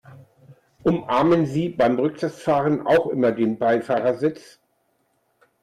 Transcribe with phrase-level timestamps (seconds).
[0.83, 4.57] Umarmen Sie beim Rückwärtsfahren auch immer den Beifahrersitz?